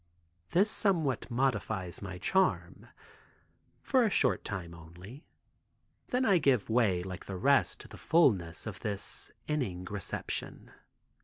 [0.49, 5.25] This somewhat modifies my charm—for a short time only,
[6.07, 10.71] then I give way like the rest to the fulness of this Inning Reception.